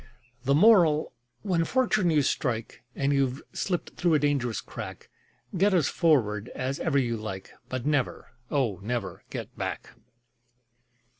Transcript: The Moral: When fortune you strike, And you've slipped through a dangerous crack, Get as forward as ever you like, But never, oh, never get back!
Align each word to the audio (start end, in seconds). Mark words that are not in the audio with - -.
The 0.45 0.55
Moral: 0.55 1.13
When 1.43 1.63
fortune 1.63 2.09
you 2.09 2.23
strike, 2.23 2.81
And 2.95 3.13
you've 3.13 3.39
slipped 3.53 3.91
through 3.97 4.15
a 4.15 4.17
dangerous 4.19 4.59
crack, 4.59 5.11
Get 5.55 5.75
as 5.75 5.89
forward 5.89 6.49
as 6.55 6.79
ever 6.79 6.97
you 6.97 7.15
like, 7.17 7.51
But 7.69 7.85
never, 7.85 8.31
oh, 8.49 8.79
never 8.81 9.21
get 9.29 9.55
back! 9.55 9.91